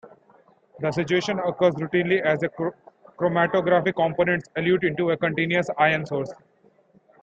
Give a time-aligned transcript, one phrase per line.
[0.79, 2.39] This situation occurs routinely as
[3.19, 6.33] chromatographic components elute into a continuous ion source.